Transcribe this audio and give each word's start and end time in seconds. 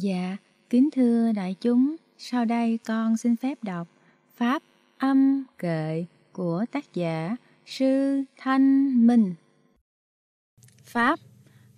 Dạ, 0.00 0.36
kính 0.70 0.88
thưa 0.92 1.32
đại 1.32 1.54
chúng, 1.60 1.96
sau 2.18 2.44
đây 2.44 2.78
con 2.86 3.16
xin 3.16 3.36
phép 3.36 3.64
đọc 3.64 3.88
Pháp 4.36 4.62
âm 4.98 5.44
kệ 5.58 6.04
của 6.32 6.64
tác 6.72 6.94
giả 6.94 7.36
Sư 7.66 8.22
Thanh 8.36 9.06
Minh. 9.06 9.34
Pháp, 10.84 11.18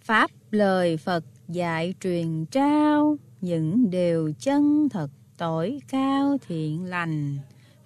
Pháp 0.04 0.30
lời 0.50 0.96
Phật 0.96 1.24
dạy 1.48 1.94
truyền 2.00 2.46
trao, 2.46 3.16
những 3.40 3.90
điều 3.90 4.32
chân 4.38 4.88
thật 4.88 5.10
tối 5.36 5.80
cao 5.88 6.36
thiện 6.46 6.84
lành. 6.84 7.38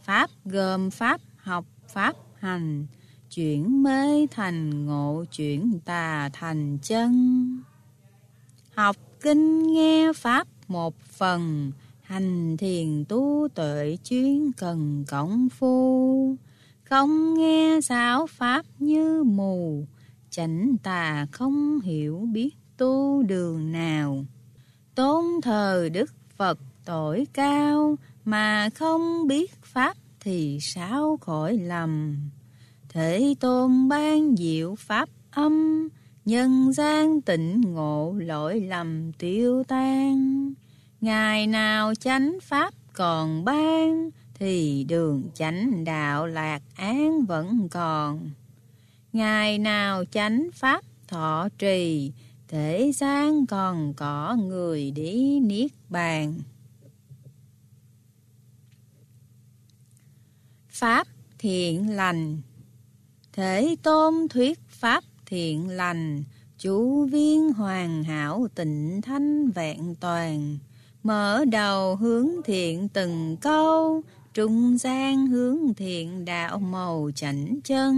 Pháp 0.02 0.30
gồm 0.44 0.90
Pháp 0.90 1.20
học, 1.36 1.64
Pháp 1.88 2.16
hành, 2.38 2.86
chuyển 3.34 3.82
mê 3.82 4.26
thành 4.30 4.86
ngộ, 4.86 5.24
chuyển 5.36 5.78
tà 5.84 6.30
thành 6.32 6.78
chân. 6.82 7.12
Học 8.74 8.96
kinh 9.24 9.72
nghe 9.72 10.12
Pháp 10.12 10.46
một 10.68 10.94
phần, 11.00 11.72
hành 12.02 12.56
thiền 12.56 13.04
tu 13.08 13.48
tuệ 13.54 13.96
chuyên 14.04 14.52
cần 14.52 15.04
cổng 15.10 15.48
phu. 15.48 16.36
Không 16.84 17.34
nghe 17.34 17.80
giáo 17.82 18.26
Pháp 18.26 18.66
như 18.78 19.22
mù, 19.22 19.86
chánh 20.30 20.76
tà 20.82 21.26
không 21.32 21.80
hiểu 21.80 22.28
biết 22.32 22.50
tu 22.76 23.22
đường 23.22 23.72
nào. 23.72 24.24
Tôn 24.94 25.24
thờ 25.42 25.88
Đức 25.92 26.12
Phật 26.36 26.58
tội 26.84 27.26
cao, 27.32 27.96
mà 28.24 28.68
không 28.74 29.26
biết 29.26 29.52
Pháp 29.62 29.96
thì 30.20 30.58
sao 30.60 31.18
khỏi 31.20 31.56
lầm. 31.56 32.16
Thế 32.88 33.34
tôn 33.40 33.88
ban 33.88 34.36
diệu 34.36 34.74
Pháp 34.74 35.08
âm, 35.30 35.88
nhân 36.24 36.72
gian 36.72 37.20
tịnh 37.20 37.60
ngộ 37.60 38.14
lỗi 38.18 38.60
lầm 38.60 39.12
tiêu 39.12 39.64
tan. 39.68 40.52
Ngày 41.00 41.46
nào 41.46 41.94
chánh 41.94 42.38
Pháp 42.42 42.74
còn 42.92 43.44
ban, 43.44 44.10
thì 44.34 44.84
đường 44.88 45.22
chánh 45.34 45.84
đạo 45.84 46.26
lạc 46.26 46.62
án 46.76 47.24
vẫn 47.24 47.68
còn. 47.68 48.30
Ngày 49.12 49.58
nào 49.58 50.04
chánh 50.04 50.48
Pháp 50.54 50.84
thọ 51.08 51.48
trì, 51.58 52.12
thế 52.48 52.92
gian 52.94 53.46
còn 53.46 53.94
có 53.94 54.36
người 54.36 54.90
đi 54.90 55.40
niết 55.40 55.70
bàn. 55.88 56.34
Pháp 60.68 61.06
thiện 61.38 61.90
lành 61.90 62.40
Thế 63.32 63.76
tôn 63.82 64.28
thuyết 64.30 64.60
Pháp 64.68 65.04
thiện 65.34 65.68
lành, 65.68 66.24
chú 66.58 67.04
viên 67.04 67.52
hoàn 67.52 68.04
hảo 68.04 68.48
tịnh 68.54 69.00
thanh 69.02 69.50
vẹn 69.50 69.94
toàn. 70.00 70.58
Mở 71.02 71.44
đầu 71.44 71.96
hướng 71.96 72.28
thiện 72.44 72.88
từng 72.88 73.36
câu, 73.40 74.02
trung 74.34 74.78
gian 74.78 75.26
hướng 75.26 75.74
thiện 75.74 76.24
đạo 76.24 76.58
màu 76.58 77.10
chảnh 77.14 77.60
chân. 77.64 77.94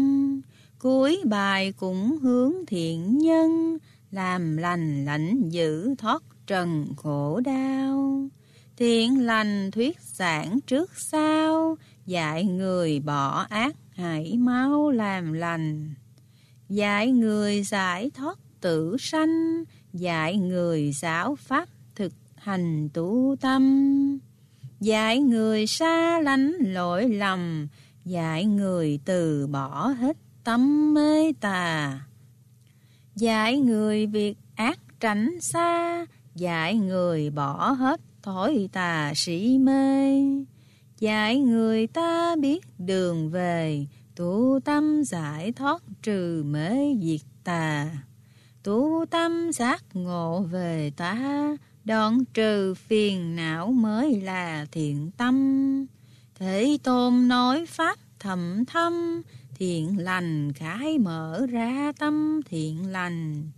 Cuối 0.79 1.23
bài 1.27 1.73
cũng 1.73 2.19
hướng 2.19 2.53
thiện 2.67 3.19
nhân, 3.19 3.79
làm 4.11 4.57
lành 4.57 5.05
lãnh 5.05 5.49
giữ 5.49 5.95
thoát 5.99 6.23
trần 6.47 6.87
khổ 6.97 7.41
đau. 7.41 8.29
Thiện 8.77 9.27
lành 9.27 9.71
thuyết 9.71 10.01
giảng 10.01 10.59
trước 10.67 10.91
sau, 10.97 11.77
dạy 12.07 12.45
người 12.45 13.01
bỏ 13.01 13.47
ác 13.51 13.77
hãy 13.91 14.37
máu 14.37 14.91
làm 14.91 15.33
lành. 15.33 15.95
Dạy 16.69 17.11
người 17.11 17.63
giải 17.63 18.11
thoát 18.11 18.39
tử 18.61 18.97
sanh, 18.99 19.65
dạy 19.93 20.37
người 20.37 20.93
giáo 20.93 21.37
pháp 21.37 21.69
thực 21.95 22.13
hành 22.37 22.89
tu 22.95 23.37
tâm. 23.41 24.19
Dạy 24.81 25.21
người 25.21 25.67
xa 25.67 26.21
lánh 26.21 26.53
lỗi 26.61 27.09
lầm, 27.09 27.69
dạy 28.05 28.45
người 28.45 29.01
từ 29.05 29.47
bỏ 29.47 29.89
hết 29.89 30.17
tâm 30.45 30.95
mê 30.95 31.33
tà. 31.41 32.01
Dạy 33.15 33.59
người 33.59 34.07
việc 34.07 34.39
ác 34.55 34.79
tránh 35.01 35.41
xa, 35.41 36.07
dạy 36.35 36.75
người 36.75 37.31
bỏ 37.31 37.71
hết 37.71 38.01
thổi 38.23 38.69
tà 38.73 39.13
sĩ 39.17 39.59
mê. 39.59 40.23
Dạy 40.99 41.39
người 41.39 41.87
ta 41.87 42.37
biết 42.37 42.61
đường 42.79 43.31
về, 43.31 43.87
tu 44.17 44.61
tâm 44.65 45.05
giải 45.05 45.53
thoát 45.53 45.83
trừ 46.03 46.43
mê 46.47 46.95
diệt 47.03 47.21
tà. 47.45 47.91
Tu 48.63 49.05
tâm 49.11 49.53
giác 49.53 49.85
ngộ 49.95 50.43
về 50.43 50.93
ta, 50.97 51.57
đoạn 51.85 52.25
trừ 52.35 52.75
phiền 52.75 53.37
não 53.37 53.73
mới 53.73 54.21
là 54.21 54.67
thiện 54.73 55.11
tâm. 55.11 55.87
Thế 56.35 56.79
tôn 56.83 57.29
nói 57.29 57.67
pháp 57.69 57.99
thầm 58.19 58.65
thâm, 58.65 59.23
thiện 59.59 59.99
lành 59.99 60.53
khải 60.53 60.99
mở 60.99 61.47
ra 61.51 61.93
tâm 61.99 62.41
thiện 62.47 62.91
lành. 62.91 63.51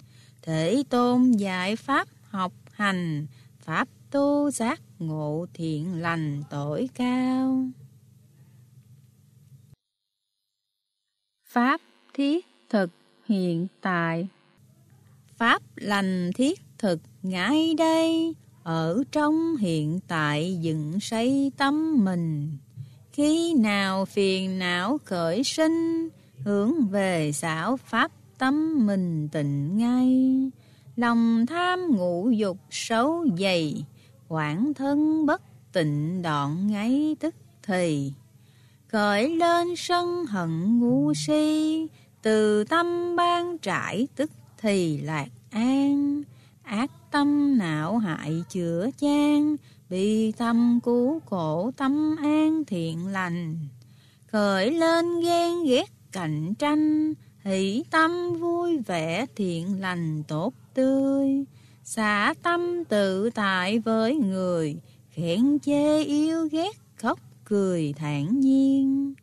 Thế 0.43 0.83
tôn 0.89 1.33
dạy 1.33 1.77
pháp 1.77 2.09
học 2.31 2.53
hành, 2.73 3.27
pháp 3.59 3.89
tu 4.11 4.51
giác 4.51 4.81
ngộ 4.99 5.47
thiện 5.55 5.95
lành 6.01 6.43
tội 6.51 6.89
cao. 6.95 7.71
Pháp 11.49 11.81
thiết 12.15 12.47
thực 12.69 12.91
hiện 13.27 13.67
tại 13.81 14.29
Pháp 15.37 15.63
lành 15.77 16.31
thiết 16.35 16.61
thực 16.79 17.01
ngay 17.23 17.75
đây, 17.79 18.35
ở 18.63 19.03
trong 19.13 19.57
hiện 19.57 20.01
tại 20.09 20.59
dựng 20.61 21.01
xây 21.01 21.53
tâm 21.57 22.05
mình. 22.05 22.59
Khi 23.13 23.55
nào 23.55 24.05
phiền 24.05 24.59
não 24.59 24.99
khởi 25.05 25.45
sinh, 25.45 26.09
hướng 26.45 26.89
về 26.89 27.33
xảo 27.33 27.77
Pháp 27.77 28.13
tâm 28.39 28.87
mình 28.87 29.29
tịnh 29.29 29.79
ngay. 29.79 30.41
Lòng 30.97 31.47
tham 31.47 31.97
ngũ 31.97 32.31
dục 32.31 32.59
xấu 32.71 33.27
dày, 33.39 33.85
Quảng 34.29 34.75
thân 34.75 35.27
bất 35.27 35.43
tịnh 35.73 36.23
đoạn 36.23 36.67
ngay 36.67 37.17
tức 37.21 37.35
thì, 37.63 38.13
Khởi 38.89 39.29
lên 39.29 39.77
sân 39.77 40.27
hận 40.27 40.81
ngu 40.81 41.13
si, 41.15 41.87
Từ 42.23 42.65
tâm 42.65 43.17
ban 43.17 43.59
trải 43.59 44.09
tức 44.17 44.31
thì 44.59 44.99
lạc 44.99 45.29
an. 45.51 46.23
Ác 46.63 46.91
tâm 47.11 47.59
não 47.59 47.99
hại 47.99 48.43
chữa 48.51 48.91
chan, 49.01 49.57
Bi 49.91 50.33
tâm 50.33 50.81
cứu 50.85 51.21
cổ 51.31 51.71
tâm 51.77 52.17
an 52.17 52.65
thiện 52.65 53.07
lành. 53.07 53.57
Khởi 54.27 54.71
lên 54.71 55.21
ghen 55.21 55.65
ghét 55.65 55.91
cạnh 56.13 56.55
tranh, 56.55 57.15
Hỷ 57.45 57.85
tâm 57.91 58.39
vui 58.41 58.79
vẻ 58.79 59.27
thiện 59.37 59.81
lành 59.81 60.23
tốt 60.29 60.55
tươi 60.75 61.45
xả 61.85 62.35
tâm 62.43 62.85
tự 62.85 63.31
tại 63.31 63.79
với 63.79 64.15
người, 64.15 64.77
khen 65.11 65.59
chê 65.59 66.03
yêu 66.03 66.49
ghét 66.53 66.77
khóc 66.97 67.19
cười 67.49 67.93
thản 67.97 68.41
nhiên. 68.41 69.15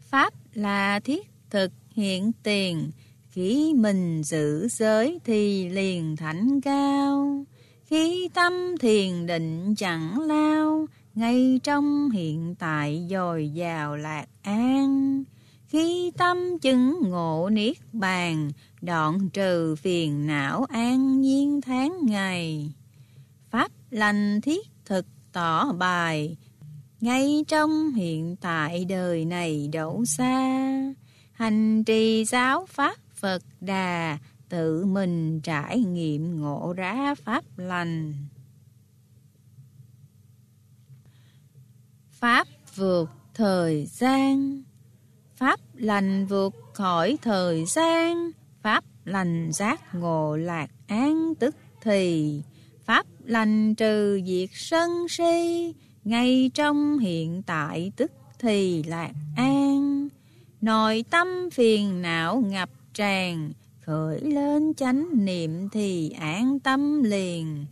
Pháp 0.00 0.34
là 0.54 1.00
thiết 1.00 1.30
thực 1.50 1.72
hiện 1.90 2.32
tiền, 2.42 2.90
khi 3.28 3.74
mình 3.74 4.22
giữ 4.22 4.68
giới 4.68 5.18
thì 5.24 5.68
liền 5.68 6.16
thảnh 6.16 6.60
cao. 6.60 7.44
Khi 7.84 8.28
tâm 8.34 8.52
thiền 8.80 9.26
định 9.26 9.74
chẳng 9.74 10.20
lao, 10.20 10.86
ngay 11.14 11.60
trong 11.62 12.10
hiện 12.10 12.54
tại 12.58 13.06
dồi 13.10 13.50
dào 13.50 13.96
lạc 13.96 14.26
an. 14.42 15.24
Khi 15.66 16.12
tâm 16.18 16.58
chứng 16.58 17.00
ngộ 17.02 17.48
niết 17.52 17.76
bàn, 17.92 18.50
đoạn 18.80 19.28
trừ 19.32 19.76
phiền 19.76 20.26
não 20.26 20.64
an 20.68 21.20
nhiên 21.20 21.60
tháng 21.60 21.98
ngày. 22.02 22.72
Pháp 23.50 23.72
lành 23.90 24.40
thiết 24.40 24.66
thực 24.84 25.06
tỏ 25.36 25.72
bài, 25.72 26.36
ngay 27.00 27.44
trong 27.48 27.92
hiện 27.94 28.36
tại 28.36 28.84
đời 28.84 29.24
này 29.24 29.68
đậu 29.72 30.04
xa. 30.04 30.70
Hành 31.32 31.84
trì 31.84 32.24
giáo 32.24 32.66
Pháp 32.66 32.96
Phật 33.14 33.42
Đà, 33.60 34.18
tự 34.48 34.84
mình 34.84 35.40
trải 35.40 35.78
nghiệm 35.78 36.40
ngộ 36.40 36.72
ra 36.76 37.14
Pháp 37.14 37.44
lành. 37.56 38.14
Pháp 42.10 42.48
vượt 42.74 43.10
thời 43.34 43.86
gian 43.86 44.62
Pháp 45.36 45.60
lành 45.74 46.26
vượt 46.26 46.54
khỏi 46.74 47.18
thời 47.22 47.64
gian, 47.66 48.30
Pháp 48.62 48.84
lành 49.04 49.52
giác 49.52 49.94
ngộ 49.94 50.36
lạc 50.36 50.70
án 50.86 51.34
tức 51.40 51.56
thì, 51.82 52.42
Pháp 52.86 53.06
lành 53.24 53.74
trừ 53.74 54.20
diệt 54.26 54.48
sân 54.52 55.08
si, 55.08 55.74
ngay 56.04 56.50
trong 56.54 56.98
hiện 56.98 57.42
tại 57.42 57.92
tức 57.96 58.12
thì 58.38 58.82
lạc 58.82 59.12
an. 59.36 60.08
Nội 60.60 61.04
tâm 61.10 61.28
phiền 61.52 62.02
não 62.02 62.42
ngập 62.46 62.70
tràn, 62.94 63.52
khởi 63.80 64.20
lên 64.20 64.74
chánh 64.74 65.08
niệm 65.24 65.68
thì 65.68 66.10
an 66.10 66.58
tâm 66.60 67.02
liền. 67.02 67.66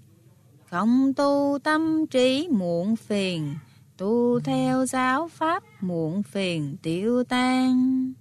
Không 0.71 1.15
tu 1.15 1.59
tâm 1.65 2.07
trí 2.07 2.49
muộn 2.51 2.97
phiền, 2.97 3.55
tu 3.97 4.41
theo 4.41 4.87
giáo 4.87 5.29
pháp 5.29 5.63
muộn 5.81 6.23
phiền 6.23 6.77
tiêu 6.83 7.25
tan. 7.25 8.13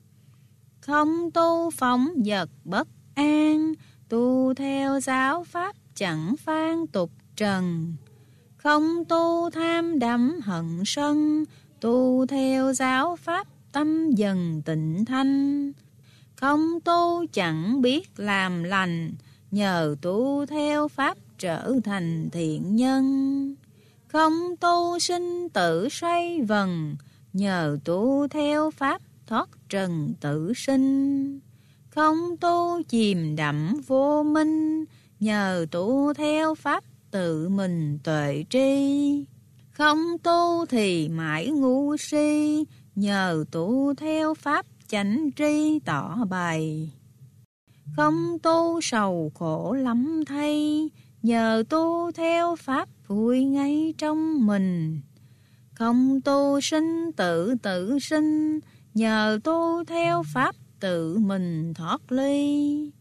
Không 0.80 1.32
tu 1.32 1.70
phóng 1.70 2.08
vật 2.26 2.50
bất 2.64 2.88
an, 3.16 3.74
tu 4.10 4.54
theo 4.54 5.00
giáo 5.00 5.44
pháp 5.44 5.76
chẳng 5.96 6.36
phan 6.38 6.88
tục 6.88 7.12
trần. 7.36 7.96
Không 8.58 9.06
tu 9.10 9.50
tham 9.50 10.00
đắm 10.00 10.40
hận 10.44 10.84
sân, 10.86 11.46
tu 11.82 12.26
theo 12.26 12.74
giáo 12.74 13.16
pháp 13.16 13.48
tâm 13.72 14.12
dần 14.12 14.62
tịnh 14.66 15.06
thanh. 15.06 15.72
Không 16.36 16.80
tu 16.86 17.26
chẳng 17.34 17.82
biết 17.82 18.20
làm 18.20 18.64
lành, 18.64 19.14
nhờ 19.52 19.96
tu 20.02 20.46
theo 20.46 20.88
pháp 20.88 21.18
trở 21.40 21.74
thành 21.84 22.30
thiện 22.32 22.76
nhân. 22.76 23.56
Không 24.08 24.34
tu 24.60 25.00
sinh 25.00 25.50
tử 25.50 25.90
xoay 25.92 26.42
vần, 26.42 26.96
nhờ 27.34 27.78
tu 27.86 28.28
theo 28.28 28.72
pháp 28.72 29.02
thoát 29.28 29.50
trần 29.70 30.14
tử 30.22 30.54
sinh. 30.56 31.40
Không 31.90 32.38
tu 32.38 32.82
chìm 32.90 33.36
đậm 33.36 33.82
vô 33.88 34.24
minh, 34.24 34.86
nhờ 35.24 35.66
tu 35.72 36.14
theo 36.14 36.56
pháp 36.56 36.84
tự 37.12 37.50
mình 37.50 38.00
tuệ 38.04 38.44
tri. 38.50 39.26
Không 39.72 39.98
tu 40.24 40.66
thì 40.70 41.10
mãi 41.10 41.48
ngu 41.52 41.98
si, 41.98 42.64
nhờ 42.96 43.46
tu 43.52 43.94
theo 43.94 44.34
pháp 44.34 44.66
chánh 44.88 45.30
tri 45.36 45.80
tỏ 45.86 46.26
bày. 46.30 46.92
Không 47.96 48.38
tu 48.44 48.82
sầu 48.82 49.32
khổ 49.36 49.74
lắm 49.74 50.24
thay, 50.28 50.90
nhờ 51.22 51.64
tu 51.70 52.12
theo 52.12 52.56
pháp 52.56 52.90
vui 53.08 53.46
ngay 53.46 53.94
trong 53.98 54.48
mình. 54.48 55.02
Không 55.74 56.22
tu 56.22 56.62
sinh 56.62 57.12
tự 57.16 57.56
tự 57.64 58.00
sinh, 58.00 58.60
nhờ 58.94 59.40
tu 59.44 59.84
theo 59.84 60.24
pháp 60.34 60.56
tự 60.80 61.18
mình 61.18 61.74
thoát 61.74 62.12
ly. 62.12 62.92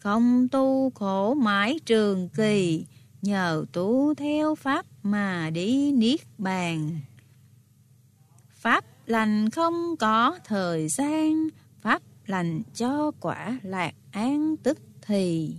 Không 0.00 0.48
tu 0.48 0.90
khổ 0.90 1.34
mãi 1.34 1.80
trường 1.86 2.28
kỳ, 2.28 2.86
nhờ 3.22 3.64
tu 3.72 4.14
theo 4.14 4.54
pháp 4.54 4.86
mà 5.02 5.50
đi 5.50 5.92
niết 5.92 6.20
bàn. 6.38 7.00
Pháp 8.54 8.84
lành 9.06 9.50
không 9.50 9.96
có 9.96 10.38
thời 10.44 10.88
gian, 10.88 11.48
pháp 11.80 12.02
lành 12.26 12.62
cho 12.74 13.10
quả 13.20 13.58
lạc 13.62 13.94
an 14.10 14.56
tức 14.62 14.78
thì. 15.02 15.54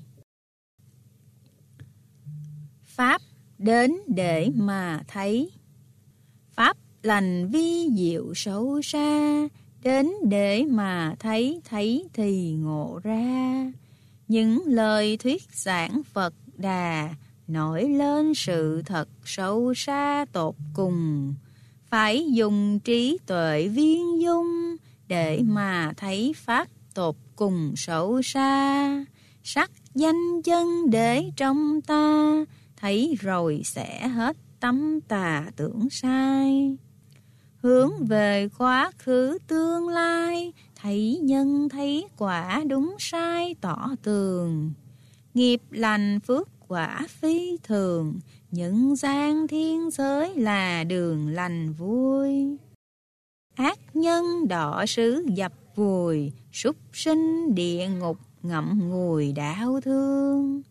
Pháp 2.84 3.22
đến 3.58 3.96
để 4.08 4.52
mà 4.56 5.04
thấy. 5.08 5.52
Pháp 6.52 6.78
lành 7.04 7.48
vi 7.48 7.90
diệu 7.98 8.34
sâu 8.34 8.82
xa, 8.82 9.48
đến 9.84 10.12
để 10.30 10.64
mà 10.64 11.16
thấy 11.20 11.62
thấy 11.70 12.08
thì 12.14 12.52
ngộ 12.52 13.00
ra. 13.04 13.72
Những 14.32 14.62
lời 14.66 15.18
thuyết 15.18 15.44
giảng 15.54 16.02
Phật 16.14 16.34
Đà 16.58 17.10
nổi 17.48 17.90
lên 17.90 18.34
sự 18.34 18.82
thật 18.86 19.10
sâu 19.26 19.74
xa 19.74 20.26
tột 20.32 20.56
cùng. 20.74 21.34
Phải 21.90 22.32
dùng 22.32 22.80
trí 22.80 23.18
tuệ 23.26 23.68
viên 23.68 24.22
dung 24.22 24.76
để 25.08 25.42
mà 25.44 25.94
thấy 25.98 26.34
Pháp 26.38 26.68
tột 26.94 27.16
cùng 27.36 27.74
sâu 27.76 28.22
xa. 28.22 29.06
Sắc 29.44 29.72
danh 29.96 30.42
chân 30.44 30.90
để 30.90 31.24
trong 31.36 31.82
ta, 31.82 32.34
thấy 32.78 33.18
rồi 33.22 33.62
sẽ 33.66 34.08
hết 34.08 34.38
tâm 34.60 35.00
tà 35.08 35.46
tưởng 35.56 35.90
sai. 35.90 36.78
Hướng 37.56 38.06
về 38.06 38.50
quá 38.58 38.92
khứ 38.98 39.38
tương 39.48 39.88
lai, 39.88 40.54
thấy 40.82 41.20
nhân 41.24 41.70
thấy 41.70 42.08
quả 42.18 42.64
đúng 42.68 42.96
sai 43.00 43.56
tỏ 43.62 43.90
tường. 44.04 44.74
Nghiệp 45.34 45.62
lành 45.70 46.20
phước 46.20 46.50
quả 46.68 47.08
phi 47.10 47.58
thường, 47.64 48.20
những 48.52 48.96
gian 48.96 49.48
thiên 49.48 49.90
giới 49.92 50.36
là 50.36 50.84
đường 50.84 51.28
lành 51.28 51.74
vui. 51.74 52.58
Ác 53.56 53.80
nhân 53.94 54.48
đỏ 54.48 54.86
sứ 54.88 55.26
dập 55.36 55.54
vùi, 55.76 56.32
súc 56.54 56.76
sinh 56.94 57.56
địa 57.56 57.88
ngục 58.00 58.18
ngậm 58.44 58.90
ngùi 58.90 59.32
đau 59.34 59.82
thương. 59.82 60.62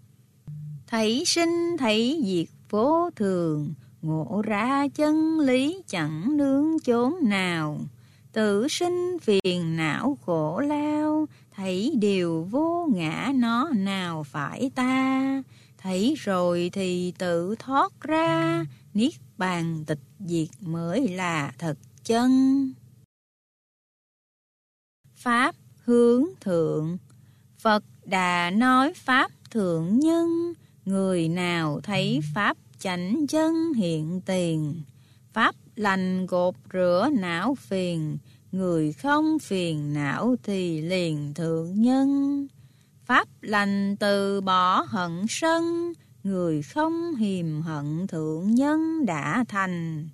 Thấy 0.86 1.22
sinh 1.26 1.76
thấy 1.78 2.22
diệt 2.24 2.56
vô 2.70 3.10
thường, 3.16 3.74
ngộ 4.02 4.42
ra 4.44 4.88
chân 4.88 5.40
lý 5.40 5.82
chẳng 5.86 6.36
nương 6.36 6.80
chốn 6.80 7.14
nào. 7.22 7.78
Tự 8.32 8.68
sinh 8.68 9.16
phiền 9.22 9.76
não 9.76 10.18
khổ 10.26 10.60
lao, 10.60 11.26
thấy 11.50 11.92
điều 11.98 12.48
vô 12.50 12.88
ngã 12.94 13.32
nó 13.34 13.70
nào 13.74 14.24
phải 14.24 14.70
ta. 14.74 15.42
Thấy 15.78 16.14
rồi 16.18 16.70
thì 16.72 17.12
tự 17.18 17.54
thoát 17.58 17.92
ra, 18.00 18.64
niết 18.94 19.12
bàn 19.38 19.84
tịch 19.86 19.98
diệt 20.18 20.48
mới 20.60 21.08
là 21.08 21.52
thật 21.58 21.78
chân. 22.04 22.72
Pháp 25.14 25.54
hướng 25.84 26.24
thượng 26.40 26.98
Phật 27.58 27.84
Đà 28.04 28.50
nói 28.50 28.92
Pháp 28.94 29.30
thượng 29.50 29.98
nhân, 29.98 30.52
người 30.84 31.28
nào 31.28 31.80
thấy 31.82 32.20
Pháp 32.34 32.56
chánh 32.78 33.26
chân 33.26 33.72
hiện 33.72 34.20
tiền. 34.26 34.82
Pháp 35.32 35.54
lành 35.80 36.26
gột 36.26 36.54
rửa 36.72 37.08
não 37.12 37.54
phiền, 37.54 38.18
người 38.52 38.92
không 38.92 39.38
phiền 39.38 39.94
não 39.94 40.36
thì 40.42 40.80
liền 40.80 41.34
thượng 41.34 41.82
nhân. 41.82 42.46
Pháp 43.04 43.28
lành 43.40 43.96
từ 43.96 44.40
bỏ 44.40 44.80
hận 44.88 45.24
sân, 45.28 45.92
người 46.24 46.62
không 46.62 47.14
hiềm 47.14 47.60
hận 47.60 48.06
thượng 48.06 48.54
nhân 48.54 49.06
đã 49.06 49.44
thành. 49.48 50.08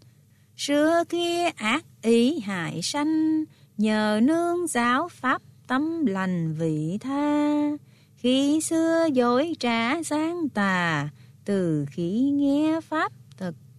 Xưa 0.56 1.04
kia 1.08 1.44
ác 1.56 1.84
ý 2.02 2.40
hại 2.40 2.82
sanh, 2.82 3.44
nhờ 3.76 4.20
nương 4.22 4.66
giáo 4.66 5.08
Pháp 5.08 5.42
tâm 5.66 6.06
lành 6.06 6.54
vị 6.54 6.98
tha. 7.00 7.70
Khi 8.16 8.60
xưa 8.60 9.08
dối 9.12 9.56
trả 9.60 10.02
sáng 10.02 10.48
tà, 10.48 11.08
từ 11.44 11.86
khi 11.90 12.20
nghe 12.20 12.80
Pháp 12.80 13.12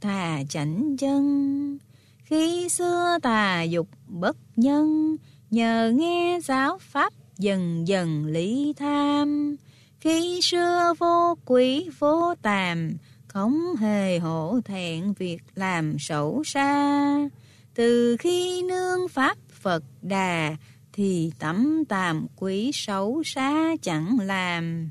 thà 0.01 0.44
chảnh 0.50 0.98
chân. 0.98 1.77
Khi 2.24 2.70
xưa 2.70 3.18
tà 3.22 3.63
dục 3.63 3.88
bất 4.08 4.38
nhân, 4.56 5.18
nhờ 5.50 5.92
nghe 5.96 6.39
giáo 6.44 6.77
Pháp 6.82 7.13
dần 7.38 7.88
dần 7.88 8.25
lý 8.25 8.74
tham. 8.77 9.56
Khi 10.00 10.39
xưa 10.42 10.94
vô 11.00 11.38
quý 11.46 11.89
vô 12.00 12.36
tàm, 12.42 12.98
không 13.27 13.75
hề 13.75 14.20
hổ 14.20 14.60
thẹn 14.66 15.13
việc 15.13 15.42
làm 15.56 16.00
xấu 16.00 16.44
xa. 16.44 17.30
Từ 17.75 18.18
khi 18.20 18.62
nương 18.62 19.08
Pháp 19.08 19.38
Phật 19.62 19.84
Đà, 20.01 20.56
thì 20.94 21.32
tấm 21.39 21.86
tàm 21.86 22.27
quý 22.36 22.72
xấu 22.74 23.24
xa 23.25 23.75
chẳng 23.82 24.20
làm. 24.20 24.89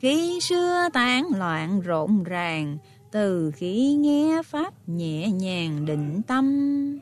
Khi 0.00 0.40
xưa 0.40 0.88
tán 0.92 1.28
loạn 1.36 1.80
rộn 1.80 2.22
ràng, 2.24 2.78
từ 3.10 3.52
khi 3.56 3.92
nghe 3.92 4.42
Pháp 4.44 4.88
nhẹ 4.88 5.30
nhàng 5.30 5.86
định 5.86 6.22
tâm. 6.26 6.98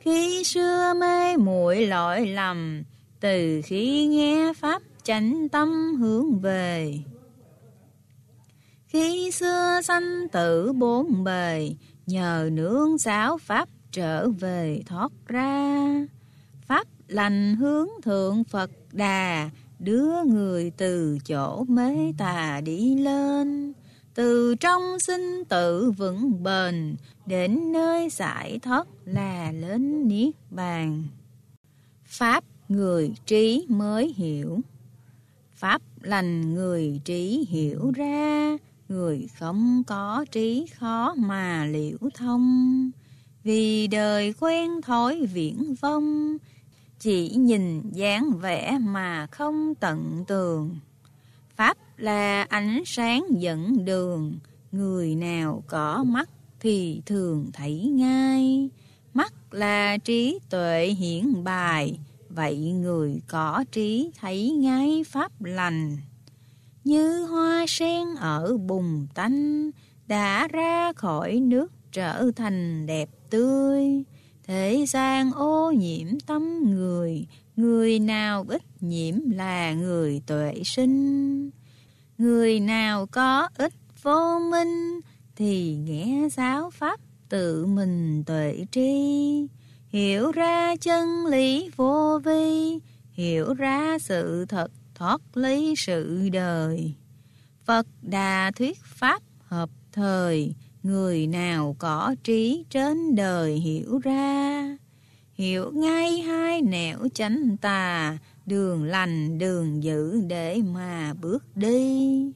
Khi 0.00 0.44
xưa 0.44 0.94
mê 1.00 1.36
muội 1.36 1.86
lỗi 1.86 2.26
lầm, 2.26 2.82
từ 3.20 3.60
khi 3.64 4.06
nghe 4.06 4.52
Pháp 4.56 4.82
chánh 5.02 5.48
tâm 5.48 5.94
hướng 6.00 6.38
về. 6.38 6.98
Khi 8.86 9.30
xưa 9.30 9.80
sanh 9.84 10.28
tử 10.32 10.72
bốn 10.72 11.24
bề, 11.24 11.70
nhờ 12.06 12.50
nương 12.52 12.98
giáo 12.98 13.38
Pháp 13.38 13.68
trở 13.92 14.28
về 14.28 14.82
thoát 14.86 15.12
ra. 15.26 16.06
Pháp 16.66 16.86
lành 17.08 17.56
hướng 17.56 17.88
thượng 18.02 18.44
Phật 18.44 18.70
Đà, 18.92 19.50
đưa 19.78 20.24
người 20.24 20.72
từ 20.76 21.18
chỗ 21.26 21.64
mê 21.68 22.12
tà 22.18 22.60
đi 22.64 22.94
lên. 22.94 23.72
Từ 24.14 24.54
trong 24.54 25.00
sinh 25.00 25.44
tử 25.48 25.90
vững 25.90 26.42
bền, 26.42 26.96
đến 27.26 27.72
nơi 27.72 28.08
giải 28.10 28.58
thoát 28.62 28.86
là 29.04 29.52
lên 29.52 30.08
Niết 30.08 30.34
Bàn. 30.50 31.02
Pháp 32.04 32.44
người 32.68 33.14
trí 33.26 33.66
mới 33.68 34.12
hiểu. 34.16 34.60
Pháp 35.54 35.82
lành 36.00 36.54
người 36.54 37.00
trí 37.04 37.46
hiểu 37.48 37.92
ra, 37.96 38.56
người 38.88 39.28
không 39.38 39.82
có 39.86 40.24
trí 40.32 40.66
khó 40.78 41.14
mà 41.16 41.66
liễu 41.66 41.98
thông. 42.14 42.90
Vì 43.44 43.86
đời 43.86 44.34
quen 44.40 44.82
thói 44.82 45.26
viễn 45.32 45.74
vong, 45.80 46.36
chỉ 46.98 47.28
nhìn 47.28 47.90
dáng 47.90 48.30
vẻ 48.40 48.78
mà 48.80 49.26
không 49.26 49.74
tận 49.74 50.24
tường. 50.28 50.76
Là 51.96 52.42
ánh 52.42 52.82
sáng 52.86 53.26
dẫn 53.30 53.84
đường, 53.84 54.38
người 54.72 55.14
nào 55.14 55.62
có 55.66 56.04
mắt 56.04 56.28
thì 56.60 57.02
thường 57.06 57.50
thấy 57.52 57.78
ngay. 57.78 58.68
Mắt 59.14 59.32
là 59.50 59.96
trí 59.96 60.38
tuệ 60.50 60.86
hiển 60.98 61.44
bài, 61.44 61.98
vậy 62.28 62.58
người 62.58 63.20
có 63.28 63.64
trí 63.72 64.10
thấy 64.20 64.50
ngay 64.50 65.04
pháp 65.06 65.42
lành. 65.42 65.96
Như 66.84 67.24
hoa 67.24 67.64
sen 67.68 68.06
ở 68.18 68.56
bùng 68.56 69.06
tanh, 69.14 69.70
đã 70.06 70.48
ra 70.48 70.92
khỏi 70.92 71.40
nước 71.40 71.72
trở 71.92 72.30
thành 72.36 72.86
đẹp 72.86 73.08
tươi. 73.30 74.04
Thế 74.46 74.84
gian 74.88 75.32
ô 75.32 75.72
nhiễm 75.72 76.06
tâm 76.26 76.70
người, 76.70 77.26
người 77.56 77.98
nào 77.98 78.44
ít 78.48 78.62
nhiễm 78.80 79.14
là 79.30 79.74
người 79.74 80.22
tuệ 80.26 80.54
sinh. 80.64 81.50
Người 82.18 82.60
nào 82.60 83.06
có 83.06 83.48
ít 83.56 83.72
vô 84.02 84.38
minh 84.50 85.00
thì 85.36 85.74
nghe 85.74 86.28
giáo 86.32 86.70
pháp 86.70 87.00
tự 87.28 87.66
mình 87.66 88.24
tuệ 88.24 88.64
tri. 88.70 89.46
Hiểu 89.88 90.32
ra 90.32 90.76
chân 90.76 91.26
lý 91.26 91.70
vô 91.76 92.20
vi, 92.24 92.78
hiểu 93.12 93.54
ra 93.54 93.98
sự 93.98 94.46
thật 94.48 94.70
thoát 94.94 95.20
lý 95.36 95.74
sự 95.76 96.28
đời. 96.32 96.94
Phật 97.64 97.86
Đà 98.02 98.50
thuyết 98.56 98.78
pháp 98.84 99.22
hợp 99.44 99.70
thời, 99.92 100.54
người 100.82 101.26
nào 101.26 101.76
có 101.78 102.14
trí 102.24 102.64
trên 102.70 103.14
đời 103.14 103.52
hiểu 103.54 103.98
ra. 103.98 104.76
Hiểu 105.34 105.70
ngay 105.72 106.18
hai 106.20 106.62
nẻo 106.62 106.98
chánh 107.14 107.56
tà, 107.56 108.18
đường 108.46 108.84
lành 108.84 109.38
đường 109.38 109.82
dữ 109.82 110.20
để 110.26 110.60
mà 110.74 111.14
bước 111.20 111.56
đi. 111.56 112.32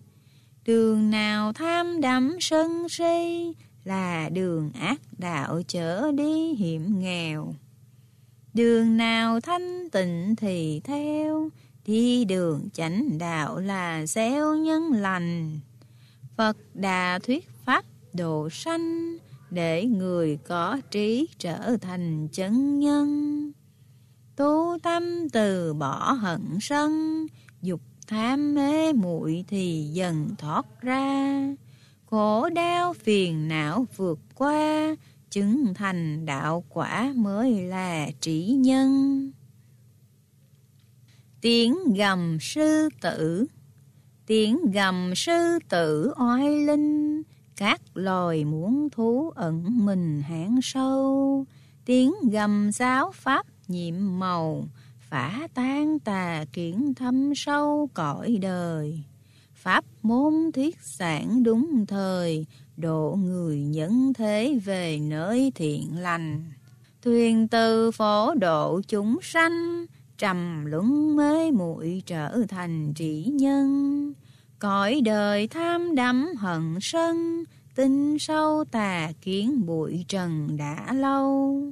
Đường 0.64 1.10
nào 1.10 1.52
tham 1.52 2.00
đắm 2.00 2.36
sân 2.40 2.88
si 2.88 3.52
là 3.84 4.28
đường 4.28 4.70
ác 4.72 5.00
đạo 5.18 5.62
chở 5.68 6.12
đi 6.12 6.54
hiểm 6.54 6.98
nghèo. 6.98 7.54
Đường 8.54 8.96
nào 8.96 9.40
thanh 9.40 9.90
tịnh 9.90 10.36
thì 10.36 10.80
theo, 10.84 11.48
đi 11.84 12.24
đường 12.24 12.68
chánh 12.72 13.18
đạo 13.18 13.58
là 13.58 14.06
gieo 14.06 14.56
nhân 14.56 14.92
lành. 14.92 15.60
Phật 16.36 16.56
Đà 16.74 17.18
thuyết 17.18 17.48
pháp 17.64 17.84
độ 18.12 18.48
sanh 18.50 19.16
để 19.50 19.84
người 19.84 20.38
có 20.48 20.80
trí 20.90 21.28
trở 21.38 21.76
thành 21.80 22.28
chân 22.32 22.78
nhân. 22.78 23.47
Tu 24.38 24.78
tâm 24.82 25.28
từ 25.32 25.74
bỏ 25.74 26.12
hận 26.12 26.58
sân, 26.60 27.26
dục 27.62 27.80
tham 28.06 28.54
mê 28.54 28.92
muội 28.92 29.44
thì 29.48 29.90
dần 29.92 30.28
thoát 30.38 30.66
ra. 30.80 31.42
Khổ 32.06 32.48
đau 32.48 32.92
phiền 32.92 33.48
não 33.48 33.86
vượt 33.96 34.18
qua, 34.34 34.96
chứng 35.30 35.74
thành 35.74 36.26
đạo 36.26 36.64
quả 36.68 37.12
mới 37.16 37.62
là 37.62 38.06
trí 38.20 38.44
nhân. 38.46 39.32
Tiếng 41.40 41.94
gầm 41.94 42.38
sư 42.40 42.88
tử 43.00 43.46
Tiếng 44.26 44.70
gầm 44.70 45.12
sư 45.16 45.58
tử 45.68 46.12
oai 46.16 46.64
linh, 46.64 47.22
các 47.56 47.80
loài 47.94 48.44
muốn 48.44 48.88
thú 48.90 49.30
ẩn 49.30 49.86
mình 49.86 50.22
hãng 50.22 50.58
sâu. 50.62 51.46
Tiếng 51.84 52.12
gầm 52.30 52.70
giáo 52.72 53.12
pháp 53.14 53.46
nhiệm 53.68 54.18
màu, 54.18 54.68
phá 55.00 55.48
tan 55.54 55.98
tà 55.98 56.44
kiến 56.52 56.94
thâm 56.94 57.34
sâu 57.34 57.90
cõi 57.94 58.38
đời. 58.42 59.02
Pháp 59.54 59.84
môn 60.02 60.52
thiết 60.54 60.76
sản 60.80 61.42
đúng 61.42 61.86
thời, 61.86 62.46
độ 62.76 63.18
người 63.22 63.58
nhân 63.58 64.12
thế 64.14 64.58
về 64.64 64.98
nơi 64.98 65.52
thiện 65.54 65.98
lành. 65.98 66.52
Thuyền 67.02 67.48
từ 67.48 67.90
phổ 67.90 68.34
độ 68.34 68.80
chúng 68.88 69.18
sanh, 69.22 69.86
trầm 70.18 70.64
luân 70.66 71.16
mê 71.16 71.50
muội 71.50 72.02
trở 72.06 72.42
thành 72.48 72.92
trị 72.94 73.24
nhân. 73.24 74.12
Cõi 74.58 75.00
đời 75.04 75.48
tham 75.48 75.94
đắm 75.94 76.28
hận 76.38 76.78
sân, 76.80 77.44
tinh 77.74 78.18
sâu 78.18 78.64
tà 78.70 79.12
kiến 79.22 79.66
bụi 79.66 80.04
trần 80.08 80.56
đã 80.56 80.92
lâu. 80.92 81.62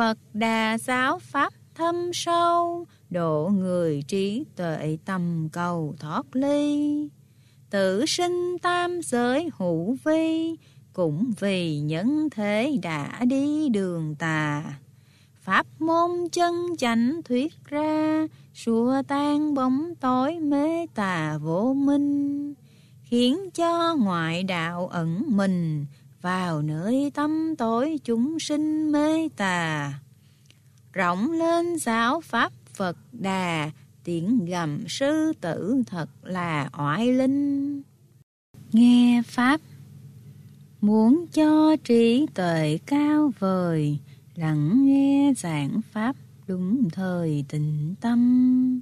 Phật 0.00 0.18
đà 0.34 0.78
giáo 0.78 1.18
pháp 1.18 1.52
thâm 1.74 2.10
sâu, 2.12 2.86
độ 3.10 3.50
người 3.54 4.02
trí 4.08 4.44
tuệ 4.56 4.98
tầm 5.04 5.48
cầu 5.52 5.94
thoát 5.98 6.36
ly. 6.36 7.08
tử 7.70 8.04
sinh 8.06 8.56
tam 8.62 9.00
giới 9.02 9.50
hữu 9.56 9.96
vi, 10.04 10.56
cũng 10.92 11.32
vì 11.40 11.80
nhân 11.80 12.28
thế 12.30 12.78
đã 12.82 13.24
đi 13.24 13.68
đường 13.68 14.14
tà. 14.14 14.64
Pháp 15.40 15.66
môn 15.78 16.10
chân 16.32 16.76
chánh 16.78 17.20
thuyết 17.24 17.52
ra, 17.64 18.26
xua 18.54 19.02
tan 19.08 19.54
bóng 19.54 19.94
tối 20.00 20.38
mê 20.38 20.86
tà 20.94 21.38
vô 21.38 21.74
minh, 21.74 22.54
khiến 23.02 23.50
cho 23.54 23.96
ngoại 23.96 24.42
đạo 24.42 24.88
ẩn 24.88 25.22
mình 25.26 25.86
vào 26.22 26.62
nơi 26.62 27.10
tâm 27.14 27.56
tối 27.56 27.98
chúng 28.04 28.38
sinh 28.40 28.92
mê 28.92 29.28
tà. 29.36 29.92
Rộng 30.92 31.32
lên 31.32 31.78
giáo 31.78 32.20
pháp 32.20 32.52
Phật 32.74 32.96
Đà, 33.12 33.70
tiếng 34.04 34.44
gầm 34.44 34.88
sư 34.88 35.32
tử 35.40 35.82
thật 35.86 36.08
là 36.22 36.70
oai 36.78 37.12
linh. 37.12 37.82
Nghe 38.72 39.22
Pháp 39.26 39.60
Muốn 40.80 41.26
cho 41.32 41.76
trí 41.84 42.26
tuệ 42.34 42.78
cao 42.86 43.32
vời, 43.38 43.98
lặng 44.34 44.86
nghe 44.86 45.32
giảng 45.36 45.80
Pháp 45.92 46.16
đúng 46.46 46.90
thời 46.90 47.44
tịnh 47.48 47.94
tâm. 48.00 48.80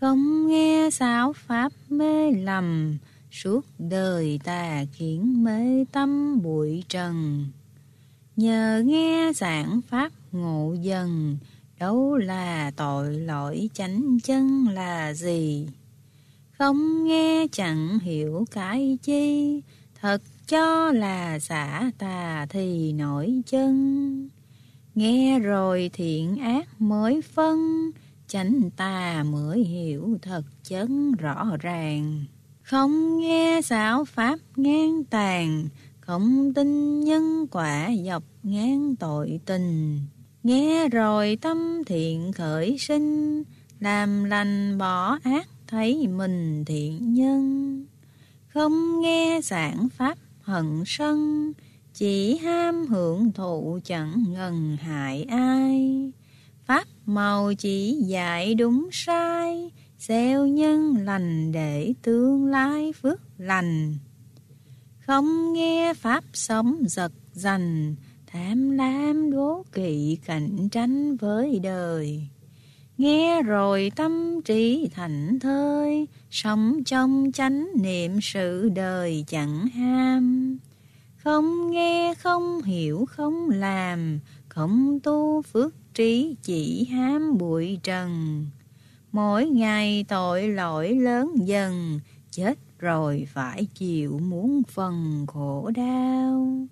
Không 0.00 0.46
nghe 0.46 0.88
giáo 0.92 1.32
Pháp 1.32 1.72
mê 1.88 2.32
lầm, 2.32 2.98
suốt 3.30 3.66
đời 3.78 4.40
ta 4.44 4.84
khiến 4.92 5.44
mê 5.44 5.84
tâm 5.92 6.42
bụi 6.42 6.84
trần. 6.88 7.46
Nhờ 8.36 8.82
nghe 8.86 9.32
giảng 9.34 9.80
Pháp 9.88 10.12
ngộ 10.32 10.74
dần, 10.80 11.38
đâu 11.78 12.16
là 12.16 12.70
tội 12.76 13.14
lỗi 13.14 13.70
chánh 13.74 14.18
chân 14.24 14.68
là 14.68 15.14
gì? 15.14 15.68
Không 16.58 17.04
nghe 17.04 17.46
chẳng 17.52 17.98
hiểu 17.98 18.44
cái 18.50 18.98
chi, 19.02 19.60
thật 20.00 20.22
cho 20.48 20.92
là 20.92 21.38
xả 21.38 21.90
tà 21.98 22.46
thì 22.50 22.92
nổi 22.92 23.42
chân. 23.46 24.28
Nghe 24.94 25.38
rồi 25.38 25.90
thiện 25.92 26.36
ác 26.36 26.80
mới 26.80 27.22
phân, 27.22 27.90
chánh 28.26 28.70
tà 28.76 29.22
mới 29.22 29.64
hiểu 29.64 30.18
thật 30.22 30.42
chấn 30.62 31.12
rõ 31.12 31.56
ràng. 31.60 32.24
Không 32.66 33.18
nghe 33.18 33.60
xảo 33.62 34.04
pháp 34.04 34.38
ngang 34.56 35.04
tàn, 35.04 35.68
không 36.00 36.54
tin 36.54 37.00
nhân 37.00 37.46
quả 37.50 37.90
dọc 38.06 38.22
ngang 38.42 38.96
tội 38.96 39.40
tình. 39.46 40.00
Nghe 40.42 40.88
rồi 40.88 41.38
tâm 41.40 41.82
thiện 41.86 42.32
khởi 42.32 42.78
sinh, 42.78 43.42
làm 43.80 44.24
lành 44.24 44.78
bỏ 44.78 45.18
ác 45.22 45.48
thấy 45.66 46.06
mình 46.08 46.64
thiện 46.64 47.14
nhân. 47.14 47.84
Không 48.48 49.00
nghe 49.00 49.40
giảng 49.42 49.88
pháp 49.96 50.18
hận 50.42 50.82
sân, 50.86 51.52
chỉ 51.94 52.36
ham 52.36 52.86
hưởng 52.86 53.32
thụ 53.32 53.78
chẳng 53.84 54.24
ngần 54.28 54.76
hại 54.80 55.22
ai. 55.28 56.12
Pháp 56.64 56.84
màu 57.06 57.54
chỉ 57.54 57.92
dạy 57.92 58.54
đúng 58.54 58.88
sai, 58.92 59.70
gieo 60.08 60.46
nhân 60.46 60.96
lành 60.96 61.52
để 61.52 61.94
tương 62.02 62.46
lai 62.46 62.92
phước 62.92 63.20
lành. 63.38 63.96
Không 65.06 65.52
nghe 65.52 65.94
Pháp 65.94 66.24
sống 66.32 66.76
giật 66.86 67.12
dành, 67.32 67.96
tham 68.26 68.70
lam 68.70 69.30
đố 69.30 69.64
kỵ 69.72 70.18
cạnh 70.24 70.68
tranh 70.68 71.16
với 71.16 71.58
đời. 71.62 72.28
Nghe 72.98 73.42
rồi 73.42 73.92
tâm 73.96 74.42
trí 74.44 74.88
thành 74.94 75.38
thơi, 75.40 76.06
sống 76.30 76.84
trong 76.84 77.30
chánh 77.34 77.68
niệm 77.82 78.20
sự 78.22 78.68
đời 78.68 79.24
chẳng 79.26 79.66
ham. 79.66 80.58
Không 81.16 81.70
nghe, 81.70 82.14
không 82.14 82.62
hiểu, 82.62 83.04
không 83.10 83.50
làm, 83.50 84.18
không 84.48 85.00
tu 85.02 85.42
phước 85.42 85.74
trí 85.94 86.36
chỉ 86.42 86.84
ham 86.84 87.38
bụi 87.38 87.78
trần. 87.82 88.44
Mỗi 89.16 89.46
ngày 89.46 90.04
tội 90.08 90.48
lỗi 90.48 90.94
lớn 90.94 91.34
dần, 91.38 92.00
chết 92.30 92.58
rồi 92.78 93.28
phải 93.32 93.66
chịu 93.74 94.18
muốn 94.18 94.62
phần 94.68 95.26
khổ 95.28 95.70
đau. 95.74 96.66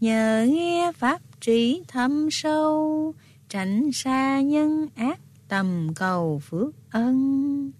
Nhờ 0.00 0.46
nghe 0.50 0.92
pháp 0.96 1.20
trí 1.40 1.82
thâm 1.88 2.28
sâu, 2.30 3.14
tránh 3.48 3.92
xa 3.92 4.40
nhân 4.40 4.88
ác 4.94 5.20
tầm 5.48 5.88
cầu 5.96 6.42
phước 6.44 6.74
ân. 6.90 7.70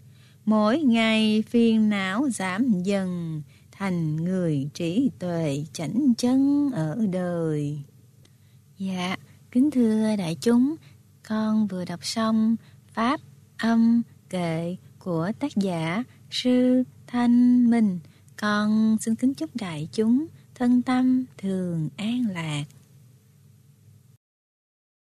Mỗi 0.44 0.78
ngày 0.78 1.44
phiền 1.49 1.88
não 1.88 2.28
giảm 2.30 2.83
dần, 2.83 3.42
thành 3.73 4.16
người 4.16 4.68
trí 4.75 5.11
tuệ 5.18 5.64
chánh 5.73 6.12
chân 6.18 6.71
ở 6.75 7.06
đời. 7.12 7.83
Dạ, 8.78 9.16
kính 9.50 9.71
thưa 9.71 10.16
đại 10.18 10.37
chúng, 10.40 10.75
con 11.28 11.66
vừa 11.66 11.85
đọc 11.85 12.00
xong 12.02 12.56
Pháp 12.92 13.21
âm 13.58 14.02
kệ 14.30 14.76
của 14.99 15.32
tác 15.38 15.56
giả 15.56 16.04
Sư 16.30 16.82
Thanh 17.06 17.70
Minh. 17.70 17.99
Con 18.37 18.96
xin 19.00 19.14
kính 19.14 19.34
chúc 19.34 19.56
đại 19.56 19.88
chúng 19.92 20.26
thân 20.54 20.82
tâm 20.82 21.25
thường 21.38 21.88
an 21.96 22.25
lạc. 22.30 22.64